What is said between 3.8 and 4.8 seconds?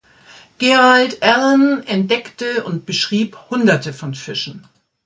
von Fischen.